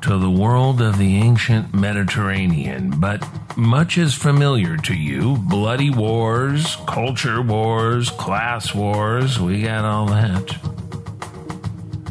to 0.00 0.16
the 0.16 0.30
world 0.30 0.80
of 0.80 0.96
the 0.96 1.18
ancient 1.18 1.74
Mediterranean, 1.74 2.98
but 2.98 3.22
much 3.58 3.98
is 3.98 4.14
familiar 4.14 4.78
to 4.78 4.94
you 4.94 5.36
bloody 5.36 5.90
wars, 5.90 6.78
culture 6.86 7.42
wars, 7.42 8.08
class 8.08 8.74
wars, 8.74 9.38
we 9.38 9.64
got 9.64 9.84
all 9.84 10.06
that. 10.06 10.58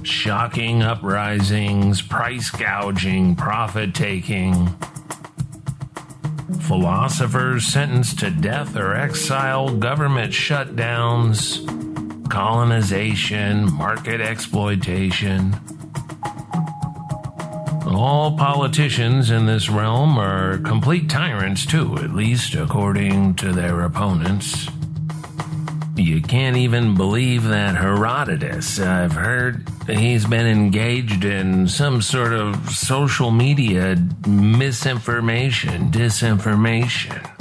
Shocking 0.04 0.84
uprisings, 0.84 2.04
price 2.04 2.52
gouging, 2.52 3.36
profit 3.36 3.96
taking. 3.96 4.76
Philosophers 6.62 7.66
sentenced 7.66 8.20
to 8.20 8.30
death 8.30 8.76
or 8.76 8.94
exile, 8.94 9.76
government 9.76 10.34
shutdowns 10.34 11.87
colonization, 12.30 13.74
market 13.74 14.22
exploitation. 14.22 15.56
All 17.86 18.38
politicians 18.38 19.32
in 19.32 19.46
this 19.46 19.70
realm 19.70 20.18
are 20.18 20.58
complete 20.60 21.10
tyrants, 21.10 21.66
too, 21.66 21.96
at 21.98 22.12
least 22.14 22.54
according 22.54 23.36
to 23.36 23.52
their 23.52 23.82
opponents. 23.82 24.68
You 25.96 26.22
can't 26.22 26.58
even 26.58 26.96
believe 26.96 27.44
that 27.46 27.76
Herodotus, 27.76 28.80
I've 28.80 29.14
heard 29.14 29.68
he's 29.88 30.26
been 30.26 30.46
engaged 30.46 31.24
in 31.24 31.68
some 31.68 32.02
sort 32.02 32.34
of 32.34 32.70
social 32.70 33.32
media 33.32 33.96
misinformation, 34.28 35.90
disinformation. 35.90 37.37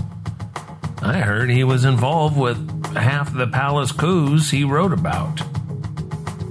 I 1.07 1.19
heard 1.19 1.51
he 1.51 1.63
was 1.63 1.85
involved 1.85 2.37
with 2.37 2.59
half 2.97 3.33
the 3.33 3.47
palace 3.47 3.93
coups 3.93 4.51
he 4.51 4.65
wrote 4.65 4.93
about. 4.93 5.41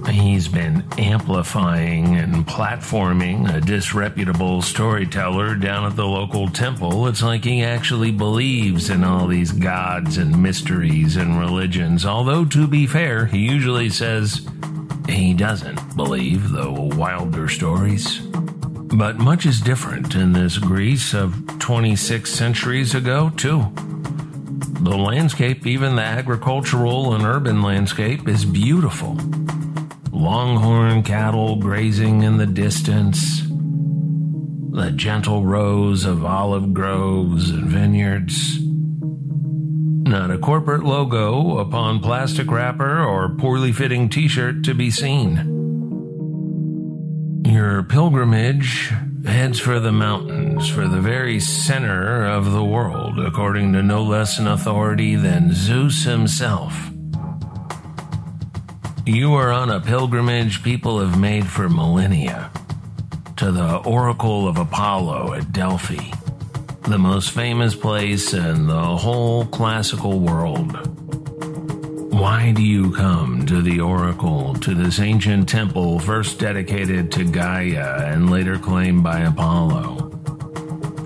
He's 0.08 0.48
been 0.48 0.82
amplifying 0.96 2.16
and 2.16 2.46
platforming 2.46 3.54
a 3.54 3.60
disreputable 3.60 4.62
storyteller 4.62 5.56
down 5.56 5.84
at 5.84 5.94
the 5.94 6.06
local 6.06 6.48
temple. 6.48 7.06
It's 7.06 7.22
like 7.22 7.44
he 7.44 7.62
actually 7.62 8.12
believes 8.12 8.88
in 8.88 9.04
all 9.04 9.26
these 9.26 9.52
gods 9.52 10.16
and 10.16 10.42
mysteries 10.42 11.16
and 11.16 11.38
religions, 11.38 12.06
although, 12.06 12.46
to 12.46 12.66
be 12.66 12.86
fair, 12.86 13.26
he 13.26 13.40
usually 13.40 13.90
says 13.90 14.48
he 15.06 15.34
doesn't 15.34 15.96
believe 15.96 16.48
the 16.48 16.70
wilder 16.70 17.50
stories. 17.50 18.20
But 18.20 19.18
much 19.18 19.44
is 19.44 19.60
different 19.60 20.14
in 20.14 20.32
this 20.32 20.56
Greece 20.56 21.12
of 21.12 21.58
26 21.58 22.32
centuries 22.32 22.94
ago, 22.94 23.30
too. 23.36 23.70
The 24.58 24.96
landscape, 24.96 25.66
even 25.66 25.96
the 25.96 26.02
agricultural 26.02 27.14
and 27.14 27.24
urban 27.24 27.60
landscape, 27.62 28.26
is 28.28 28.44
beautiful. 28.44 29.18
Longhorn 30.12 31.02
cattle 31.02 31.56
grazing 31.56 32.22
in 32.22 32.38
the 32.38 32.46
distance, 32.46 33.42
the 34.70 34.92
gentle 34.94 35.44
rows 35.44 36.04
of 36.04 36.24
olive 36.24 36.72
groves 36.72 37.50
and 37.50 37.66
vineyards. 37.66 38.58
Not 40.08 40.30
a 40.30 40.38
corporate 40.38 40.84
logo 40.84 41.58
upon 41.58 42.00
plastic 42.00 42.50
wrapper 42.50 43.04
or 43.04 43.28
poorly 43.30 43.72
fitting 43.72 44.08
t 44.08 44.28
shirt 44.28 44.64
to 44.64 44.74
be 44.74 44.90
seen. 44.90 45.52
Your 47.44 47.82
pilgrimage 47.82 48.92
heads 49.24 49.58
for 49.58 49.80
the 49.80 49.92
for 50.64 50.88
the 50.88 51.00
very 51.00 51.38
center 51.38 52.24
of 52.24 52.52
the 52.52 52.64
world, 52.64 53.18
according 53.18 53.72
to 53.74 53.82
no 53.82 54.02
less 54.02 54.38
an 54.38 54.46
authority 54.46 55.14
than 55.14 55.52
Zeus 55.52 56.04
himself. 56.04 56.90
You 59.04 59.34
are 59.34 59.52
on 59.52 59.70
a 59.70 59.80
pilgrimage 59.80 60.62
people 60.62 60.98
have 61.00 61.18
made 61.18 61.46
for 61.46 61.68
millennia. 61.68 62.50
to 63.36 63.52
the 63.52 63.76
Oracle 63.84 64.48
of 64.48 64.56
Apollo 64.56 65.34
at 65.34 65.52
Delphi, 65.52 66.10
the 66.84 66.98
most 66.98 67.32
famous 67.32 67.74
place 67.74 68.32
in 68.32 68.66
the 68.66 68.96
whole 68.96 69.44
classical 69.44 70.20
world. 70.20 70.72
Why 72.14 72.52
do 72.52 72.62
you 72.62 72.92
come 72.92 73.44
to 73.44 73.60
the 73.60 73.80
Oracle, 73.80 74.54
to 74.54 74.74
this 74.74 75.00
ancient 75.00 75.50
temple 75.50 75.98
first 75.98 76.38
dedicated 76.38 77.12
to 77.12 77.24
Gaia 77.24 78.06
and 78.06 78.30
later 78.30 78.58
claimed 78.58 79.02
by 79.02 79.20
Apollo? 79.20 80.05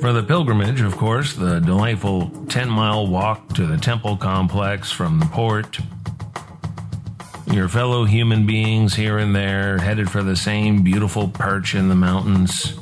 For 0.00 0.12
the 0.12 0.22
pilgrimage, 0.22 0.80
of 0.80 0.96
course, 0.96 1.34
the 1.34 1.60
delightful 1.60 2.30
10 2.48 2.68
mile 2.68 3.06
walk 3.06 3.54
to 3.54 3.66
the 3.66 3.76
temple 3.76 4.16
complex 4.16 4.90
from 4.90 5.20
the 5.20 5.26
port 5.26 5.78
your 7.52 7.68
fellow 7.68 8.04
human 8.04 8.46
beings 8.46 8.94
here 8.94 9.18
and 9.18 9.34
there 9.34 9.78
headed 9.78 10.08
for 10.08 10.22
the 10.22 10.36
same 10.36 10.84
beautiful 10.84 11.26
perch 11.28 11.74
in 11.74 11.88
the 11.88 11.96
mountains. 11.96 12.78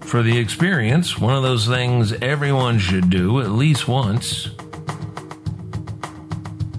For 0.00 0.22
the 0.22 0.36
experience, 0.36 1.16
one 1.18 1.36
of 1.36 1.44
those 1.44 1.66
things 1.66 2.12
everyone 2.14 2.80
should 2.80 3.08
do 3.08 3.40
at 3.40 3.50
least 3.50 3.86
once. 3.86 4.48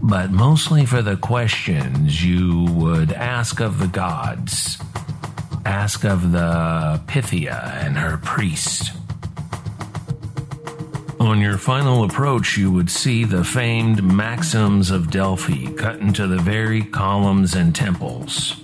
But 0.04 0.32
mostly 0.32 0.86
for 0.86 1.02
the 1.02 1.16
questions 1.16 2.24
you 2.24 2.66
would 2.74 3.14
ask 3.14 3.62
of 3.62 3.80
the 3.80 3.88
gods, 3.88 4.78
ask 5.66 6.04
of 6.04 6.34
the 6.34 7.02
Pythia 7.08 7.80
and 7.82 7.98
her 7.98 8.18
priest. 8.18 8.97
On 11.28 11.42
your 11.42 11.58
final 11.58 12.06
approach, 12.06 12.56
you 12.56 12.72
would 12.72 12.90
see 12.90 13.26
the 13.26 13.44
famed 13.44 14.02
maxims 14.02 14.92
of 14.92 15.12
Delphi 15.12 15.74
cut 15.74 16.00
into 16.00 16.26
the 16.26 16.38
very 16.38 16.86
columns 16.86 17.54
and 17.54 17.76
temples. 17.76 18.56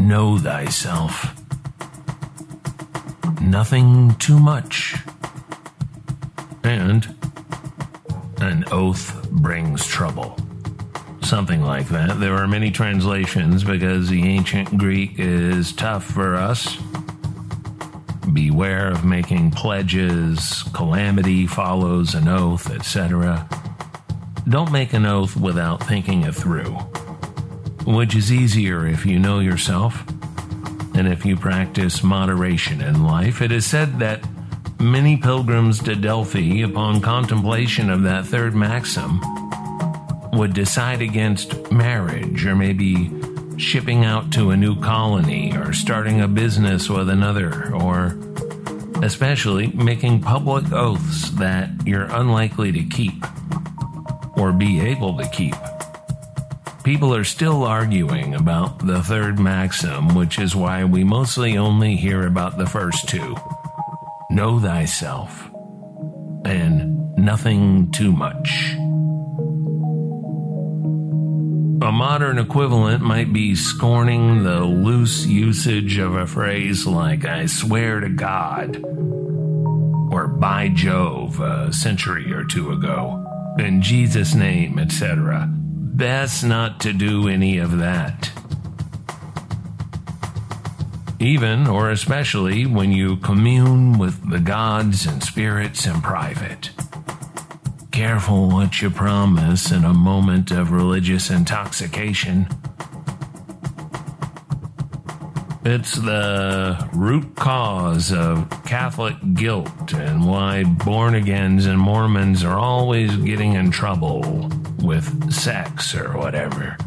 Know 0.00 0.38
thyself. 0.38 1.40
Nothing 3.40 4.16
too 4.16 4.40
much. 4.40 4.96
And 6.64 7.14
an 8.38 8.64
oath 8.72 9.30
brings 9.30 9.86
trouble. 9.86 10.36
Something 11.22 11.62
like 11.62 11.86
that. 11.90 12.18
There 12.18 12.34
are 12.34 12.48
many 12.48 12.72
translations 12.72 13.62
because 13.62 14.08
the 14.08 14.24
ancient 14.24 14.76
Greek 14.76 15.20
is 15.20 15.70
tough 15.70 16.02
for 16.02 16.34
us 16.34 16.76
beware 18.38 18.86
of 18.88 19.04
making 19.04 19.50
pledges, 19.50 20.62
calamity 20.72 21.44
follows 21.44 22.14
an 22.14 22.28
oath, 22.28 22.70
etc. 22.70 23.48
Don't 24.48 24.70
make 24.70 24.92
an 24.92 25.04
oath 25.04 25.36
without 25.36 25.82
thinking 25.82 26.22
it 26.22 26.36
through, 26.36 26.74
which 27.84 28.14
is 28.14 28.32
easier 28.32 28.86
if 28.86 29.04
you 29.04 29.18
know 29.18 29.40
yourself 29.40 30.04
and 30.94 31.08
if 31.08 31.26
you 31.26 31.36
practice 31.36 32.04
moderation 32.04 32.80
in 32.80 33.02
life. 33.02 33.42
It 33.42 33.50
is 33.50 33.66
said 33.66 33.98
that 33.98 34.24
many 34.78 35.16
pilgrims 35.16 35.80
to 35.80 35.96
Delphi, 35.96 36.62
upon 36.62 37.00
contemplation 37.00 37.90
of 37.90 38.04
that 38.04 38.24
third 38.24 38.54
maxim, 38.54 39.20
would 40.32 40.54
decide 40.54 41.02
against 41.02 41.72
marriage 41.72 42.46
or 42.46 42.54
maybe 42.54 43.10
shipping 43.58 44.04
out 44.04 44.30
to 44.30 44.50
a 44.50 44.56
new 44.56 44.80
colony 44.80 45.52
or 45.56 45.72
starting 45.72 46.20
a 46.20 46.28
business 46.28 46.88
with 46.88 47.08
another, 47.08 47.74
or 47.74 48.16
especially 49.08 49.68
making 49.68 50.20
public 50.20 50.70
oaths 50.70 51.30
that 51.30 51.70
you're 51.86 52.14
unlikely 52.14 52.70
to 52.70 52.84
keep 52.84 53.24
or 54.36 54.52
be 54.52 54.80
able 54.80 55.16
to 55.16 55.26
keep. 55.30 55.54
People 56.84 57.14
are 57.14 57.24
still 57.24 57.64
arguing 57.64 58.34
about 58.34 58.86
the 58.86 59.02
third 59.02 59.38
maxim, 59.38 60.14
which 60.14 60.38
is 60.38 60.54
why 60.54 60.84
we 60.84 61.04
mostly 61.04 61.56
only 61.56 61.96
hear 61.96 62.26
about 62.26 62.58
the 62.58 62.66
first 62.66 63.08
two 63.08 63.34
Know 64.30 64.60
thyself 64.60 65.50
and 66.44 67.16
nothing 67.16 67.90
too 67.90 68.12
much. 68.12 68.74
A 71.80 71.92
modern 71.92 72.38
equivalent 72.38 73.02
might 73.02 73.32
be 73.32 73.54
scorning 73.54 74.42
the 74.42 74.64
loose 74.64 75.24
usage 75.24 75.96
of 75.96 76.16
a 76.16 76.26
phrase 76.26 76.86
like, 76.86 77.24
I 77.24 77.46
swear 77.46 78.00
to 78.00 78.08
God, 78.08 78.84
by 80.38 80.68
Jove 80.68 81.40
a 81.40 81.72
century 81.72 82.32
or 82.32 82.44
two 82.44 82.72
ago, 82.72 83.24
in 83.58 83.82
Jesus' 83.82 84.34
name, 84.34 84.78
etc. 84.78 85.48
Best 85.50 86.44
not 86.44 86.80
to 86.80 86.92
do 86.92 87.28
any 87.28 87.58
of 87.58 87.78
that. 87.78 88.30
Even 91.20 91.66
or 91.66 91.90
especially 91.90 92.64
when 92.64 92.92
you 92.92 93.16
commune 93.16 93.98
with 93.98 94.30
the 94.30 94.38
gods 94.38 95.06
and 95.06 95.22
spirits 95.22 95.86
in 95.86 96.00
private 96.00 96.70
careful 97.98 98.48
what 98.48 98.80
you 98.80 98.88
promise 98.88 99.72
in 99.72 99.84
a 99.84 99.92
moment 99.92 100.52
of 100.52 100.70
religious 100.70 101.30
intoxication. 101.30 102.46
It's 105.70 105.96
the 105.96 106.88
root 106.94 107.36
cause 107.36 108.10
of 108.10 108.48
Catholic 108.64 109.16
guilt 109.34 109.92
and 109.92 110.26
why 110.26 110.64
born 110.64 111.14
agains 111.14 111.66
and 111.66 111.78
Mormons 111.78 112.42
are 112.42 112.58
always 112.58 113.14
getting 113.18 113.52
in 113.52 113.70
trouble 113.70 114.50
with 114.78 115.30
sex 115.30 115.94
or 115.94 116.16
whatever. 116.16 116.78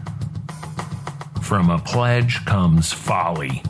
From 1.44 1.70
a 1.70 1.78
pledge 1.78 2.44
comes 2.46 2.92
folly. 2.92 3.62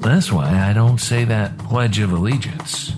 That's 0.00 0.30
why 0.30 0.68
I 0.68 0.74
don't 0.74 0.98
say 0.98 1.24
that 1.24 1.56
Pledge 1.56 2.00
of 2.00 2.12
Allegiance. 2.12 2.92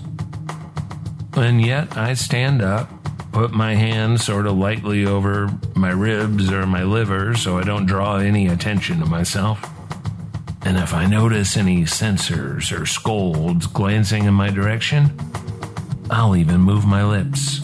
And 1.31 1.65
yet 1.65 1.95
I 1.95 2.13
stand 2.13 2.61
up, 2.61 2.89
put 3.31 3.53
my 3.53 3.75
hand 3.75 4.19
sort 4.19 4.47
of 4.47 4.57
lightly 4.57 5.05
over 5.05 5.49
my 5.77 5.91
ribs 5.91 6.51
or 6.51 6.65
my 6.65 6.83
liver 6.83 7.35
so 7.35 7.57
I 7.57 7.63
don't 7.63 7.85
draw 7.85 8.17
any 8.17 8.47
attention 8.47 8.99
to 8.99 9.05
myself. 9.05 9.70
And 10.63 10.77
if 10.77 10.93
I 10.93 11.05
notice 11.05 11.57
any 11.57 11.85
censors 11.85 12.71
or 12.71 12.85
scolds 12.85 13.67
glancing 13.67 14.25
in 14.25 14.33
my 14.33 14.49
direction, 14.49 15.17
I'll 16.09 16.35
even 16.35 16.61
move 16.61 16.85
my 16.85 17.03
lips. 17.03 17.59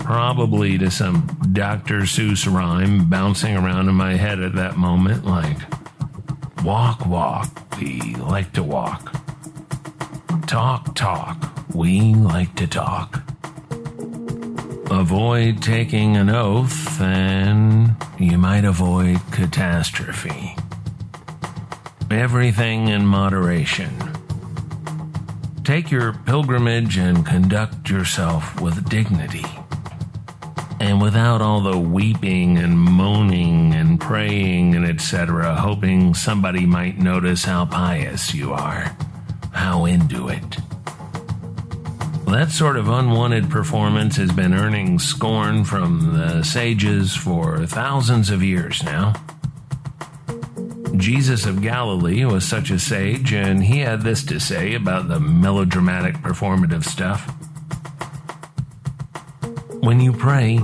Probably 0.00 0.78
to 0.78 0.90
some 0.90 1.26
Dr. 1.52 2.00
Seuss 2.02 2.52
rhyme 2.52 3.08
bouncing 3.08 3.56
around 3.56 3.88
in 3.88 3.94
my 3.94 4.14
head 4.16 4.40
at 4.40 4.54
that 4.54 4.76
moment, 4.76 5.24
like, 5.24 5.58
Walk, 6.64 7.06
walk, 7.06 7.48
we 7.80 8.00
like 8.16 8.52
to 8.54 8.62
walk. 8.62 9.14
Talk, 10.48 10.96
talk, 10.96 11.52
we 11.72 12.12
like 12.14 12.56
to 12.56 12.66
talk. 12.66 13.22
Avoid 14.90 15.62
taking 15.62 16.16
an 16.16 16.28
oath, 16.28 17.00
and 17.00 17.94
you 18.18 18.36
might 18.36 18.64
avoid 18.64 19.20
catastrophe. 19.30 20.56
Everything 22.10 22.88
in 22.88 23.04
moderation. 23.04 23.90
Take 25.64 25.90
your 25.90 26.12
pilgrimage 26.12 26.96
and 26.96 27.26
conduct 27.26 27.90
yourself 27.90 28.60
with 28.60 28.88
dignity. 28.88 29.44
And 30.78 31.02
without 31.02 31.42
all 31.42 31.60
the 31.60 31.76
weeping 31.76 32.58
and 32.58 32.78
moaning 32.78 33.74
and 33.74 34.00
praying 34.00 34.76
and 34.76 34.86
etc., 34.86 35.56
hoping 35.56 36.14
somebody 36.14 36.64
might 36.64 36.98
notice 36.98 37.44
how 37.44 37.64
pious 37.64 38.32
you 38.32 38.52
are, 38.52 38.96
how 39.52 39.86
into 39.86 40.28
it. 40.28 40.58
That 42.28 42.50
sort 42.52 42.76
of 42.76 42.88
unwanted 42.88 43.50
performance 43.50 44.16
has 44.16 44.30
been 44.30 44.54
earning 44.54 45.00
scorn 45.00 45.64
from 45.64 46.16
the 46.16 46.44
sages 46.44 47.16
for 47.16 47.66
thousands 47.66 48.30
of 48.30 48.44
years 48.44 48.82
now. 48.84 49.14
Jesus 50.98 51.46
of 51.46 51.62
Galilee 51.62 52.24
was 52.24 52.46
such 52.46 52.70
a 52.70 52.78
sage, 52.78 53.32
and 53.32 53.62
he 53.64 53.80
had 53.80 54.02
this 54.02 54.24
to 54.24 54.40
say 54.40 54.74
about 54.74 55.08
the 55.08 55.20
melodramatic 55.20 56.16
performative 56.16 56.84
stuff. 56.84 57.30
When 59.80 60.00
you 60.00 60.12
pray, 60.12 60.60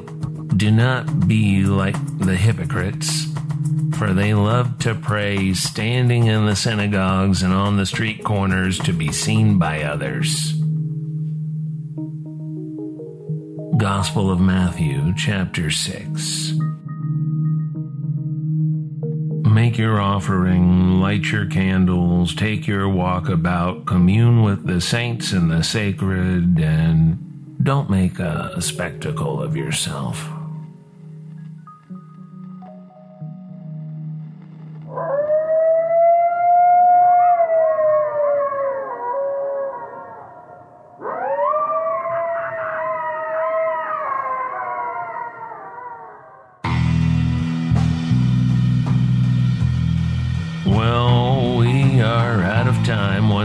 do 0.56 0.70
not 0.70 1.28
be 1.28 1.64
like 1.64 1.96
the 2.18 2.36
hypocrites, 2.36 3.26
for 3.96 4.12
they 4.12 4.34
love 4.34 4.78
to 4.80 4.94
pray 4.94 5.54
standing 5.54 6.26
in 6.26 6.46
the 6.46 6.56
synagogues 6.56 7.42
and 7.42 7.52
on 7.52 7.76
the 7.76 7.86
street 7.86 8.24
corners 8.24 8.78
to 8.80 8.92
be 8.92 9.12
seen 9.12 9.58
by 9.58 9.82
others. 9.82 10.54
Gospel 13.76 14.30
of 14.30 14.40
Matthew, 14.40 15.14
chapter 15.16 15.70
6. 15.70 16.71
Make 19.52 19.76
your 19.76 20.00
offering, 20.00 20.98
light 20.98 21.30
your 21.30 21.44
candles, 21.44 22.34
take 22.34 22.66
your 22.66 22.88
walk 22.88 23.28
about, 23.28 23.84
commune 23.84 24.42
with 24.42 24.66
the 24.66 24.80
saints 24.80 25.32
and 25.32 25.50
the 25.50 25.62
sacred, 25.62 26.58
and 26.58 27.58
don't 27.62 27.90
make 27.90 28.18
a 28.18 28.62
spectacle 28.62 29.42
of 29.42 29.54
yourself. 29.54 30.26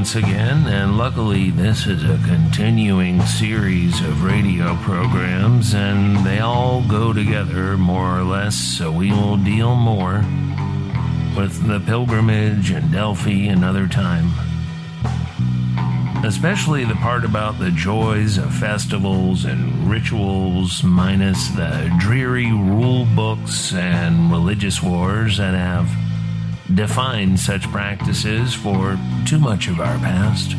Once 0.08 0.26
again, 0.26 0.66
and 0.68 0.98
luckily, 0.98 1.50
this 1.50 1.86
is 1.86 2.02
a 2.06 2.18
continuing 2.26 3.22
series 3.24 4.00
of 4.00 4.24
radio 4.24 4.74
programs, 4.78 5.74
and 5.74 6.26
they 6.26 6.40
all 6.40 6.82
go 6.88 7.12
together 7.12 7.76
more 7.76 8.18
or 8.18 8.24
less, 8.24 8.56
so 8.56 8.90
we 8.90 9.12
will 9.12 9.36
deal 9.36 9.76
more 9.76 10.24
with 11.36 11.68
the 11.68 11.82
pilgrimage 11.86 12.72
and 12.72 12.90
Delphi 12.90 13.48
another 13.50 13.86
time. 13.86 14.32
Especially 16.24 16.86
the 16.86 16.96
part 16.96 17.26
about 17.26 17.60
the 17.60 17.72
joys 17.72 18.38
of 18.38 18.56
festivals 18.56 19.44
and 19.44 19.92
rituals, 19.92 20.84
minus 20.84 21.50
the 21.50 21.94
dreary 22.00 22.54
rule 22.54 23.06
books 23.14 23.74
and 23.74 24.32
religious 24.32 24.82
wars 24.82 25.36
that 25.36 25.54
have 25.54 25.90
defined 26.74 27.40
such 27.40 27.70
practices 27.72 28.54
for 28.54 28.98
too 29.26 29.40
much 29.40 29.68
of 29.68 29.80
our 29.80 29.98
past. 30.00 30.52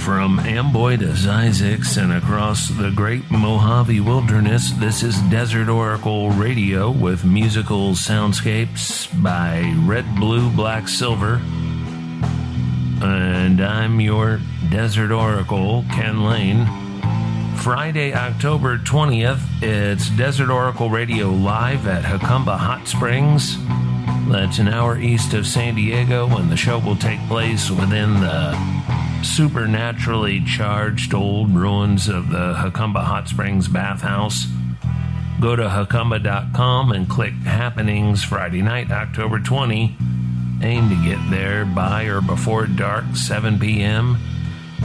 From 0.00 0.38
Amboy 0.38 0.98
to 0.98 1.06
Zzyzx 1.06 2.00
and 2.00 2.12
across 2.12 2.68
the 2.68 2.92
great 2.92 3.28
Mojave 3.28 4.00
Wilderness, 4.00 4.70
this 4.72 5.02
is 5.02 5.20
Desert 5.22 5.68
Oracle 5.68 6.30
Radio 6.30 6.92
with 6.92 7.24
musical 7.24 7.90
soundscapes 7.90 9.08
by 9.20 9.74
Red, 9.84 10.04
Blue, 10.14 10.48
Black, 10.50 10.86
Silver. 10.86 11.40
And 13.02 13.60
I'm 13.60 14.00
your 14.00 14.40
Desert 14.70 15.10
Oracle, 15.10 15.84
Ken 15.90 16.24
Layne. 16.24 16.85
Friday, 17.66 18.14
October 18.14 18.78
20th, 18.78 19.40
it's 19.60 20.08
Desert 20.10 20.50
Oracle 20.50 20.88
Radio 20.88 21.30
live 21.30 21.88
at 21.88 22.04
Jacumba 22.04 22.56
Hot 22.56 22.86
Springs. 22.86 23.56
That's 24.30 24.60
an 24.60 24.68
hour 24.68 24.96
east 24.96 25.34
of 25.34 25.48
San 25.48 25.74
Diego, 25.74 26.28
and 26.36 26.48
the 26.48 26.56
show 26.56 26.78
will 26.78 26.94
take 26.94 27.18
place 27.26 27.68
within 27.68 28.20
the 28.20 28.54
supernaturally 29.24 30.44
charged 30.44 31.12
old 31.12 31.56
ruins 31.56 32.06
of 32.06 32.28
the 32.28 32.54
Jacumba 32.54 33.02
Hot 33.02 33.26
Springs 33.26 33.66
bathhouse. 33.66 34.46
Go 35.40 35.56
to 35.56 35.64
jacumba.com 35.64 36.92
and 36.92 37.10
click 37.10 37.32
Happenings 37.32 38.22
Friday 38.22 38.62
night, 38.62 38.92
October 38.92 39.40
20. 39.40 39.96
Aim 40.62 40.88
to 40.88 41.04
get 41.04 41.18
there 41.32 41.64
by 41.64 42.04
or 42.04 42.20
before 42.20 42.68
dark, 42.68 43.16
7 43.16 43.58
p.m. 43.58 44.18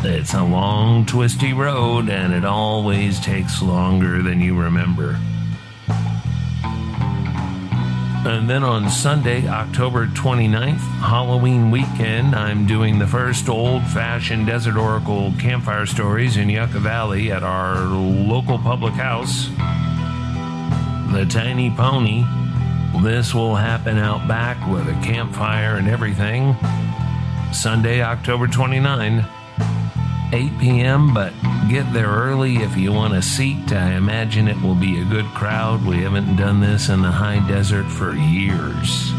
It's 0.03 0.33
a 0.33 0.43
long, 0.43 1.05
twisty 1.05 1.53
road, 1.53 2.09
and 2.09 2.33
it 2.33 2.43
always 2.43 3.19
takes 3.19 3.61
longer 3.61 4.23
than 4.23 4.41
you 4.41 4.59
remember. 4.59 5.19
And 8.25 8.49
then 8.49 8.63
on 8.63 8.89
Sunday, 8.89 9.47
October 9.47 10.07
29th, 10.07 10.79
Halloween 11.01 11.69
weekend, 11.69 12.33
I'm 12.33 12.65
doing 12.65 12.97
the 12.97 13.05
first 13.05 13.47
old 13.47 13.83
fashioned 13.83 14.47
Desert 14.47 14.75
Oracle 14.75 15.33
campfire 15.39 15.85
stories 15.85 16.35
in 16.35 16.49
Yucca 16.49 16.79
Valley 16.79 17.31
at 17.31 17.43
our 17.43 17.85
local 17.85 18.57
public 18.57 18.93
house, 18.93 19.49
the 21.13 21.27
Tiny 21.29 21.69
Pony. 21.69 22.25
This 23.03 23.35
will 23.35 23.55
happen 23.55 23.99
out 23.99 24.27
back 24.27 24.57
with 24.67 24.87
a 24.87 24.99
campfire 25.03 25.75
and 25.75 25.87
everything. 25.87 26.55
Sunday, 27.53 28.01
October 28.01 28.47
29th. 28.47 29.40
8 30.33 30.59
p.m., 30.59 31.13
but 31.13 31.33
get 31.69 31.91
there 31.93 32.07
early 32.07 32.57
if 32.57 32.77
you 32.77 32.93
want 32.93 33.13
a 33.13 33.21
seat. 33.21 33.71
I 33.73 33.95
imagine 33.95 34.47
it 34.47 34.61
will 34.61 34.75
be 34.75 35.01
a 35.01 35.05
good 35.05 35.25
crowd. 35.27 35.85
We 35.85 35.97
haven't 36.03 36.37
done 36.37 36.61
this 36.61 36.89
in 36.89 37.01
the 37.01 37.11
high 37.11 37.45
desert 37.47 37.85
for 37.85 38.15
years. 38.15 39.11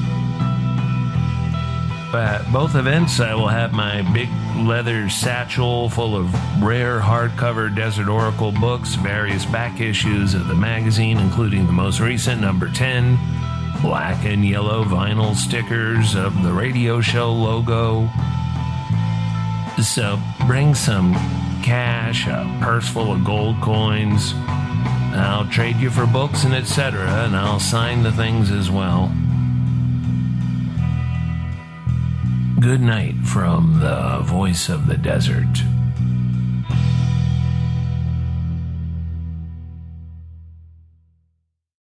At 2.14 2.50
both 2.52 2.74
events, 2.74 3.20
I 3.20 3.34
will 3.34 3.48
have 3.48 3.72
my 3.72 4.02
big 4.12 4.28
leather 4.56 5.08
satchel 5.08 5.88
full 5.88 6.14
of 6.14 6.32
rare 6.62 7.00
hardcover 7.00 7.74
Desert 7.74 8.08
Oracle 8.08 8.52
books, 8.52 8.94
various 8.96 9.46
back 9.46 9.80
issues 9.80 10.34
of 10.34 10.46
the 10.46 10.54
magazine, 10.54 11.18
including 11.18 11.66
the 11.66 11.72
most 11.72 12.00
recent 12.00 12.40
number 12.40 12.68
10, 12.68 13.18
black 13.80 14.24
and 14.26 14.46
yellow 14.46 14.84
vinyl 14.84 15.34
stickers 15.34 16.14
of 16.14 16.42
the 16.42 16.52
radio 16.52 17.00
show 17.00 17.32
logo, 17.32 18.08
so 19.88 20.18
bring 20.46 20.74
some 20.74 21.14
cash, 21.62 22.26
a 22.26 22.58
purse 22.60 22.88
full 22.88 23.12
of 23.12 23.24
gold 23.24 23.60
coins. 23.60 24.32
I'll 25.14 25.48
trade 25.48 25.76
you 25.76 25.90
for 25.90 26.06
books 26.06 26.44
and 26.44 26.54
etc., 26.54 27.06
and 27.24 27.36
I'll 27.36 27.60
sign 27.60 28.02
the 28.02 28.12
things 28.12 28.50
as 28.50 28.70
well. 28.70 29.12
Good 32.60 32.80
night 32.80 33.16
from 33.24 33.80
the 33.80 34.20
voice 34.20 34.68
of 34.68 34.86
the 34.86 34.96
desert. 34.96 35.48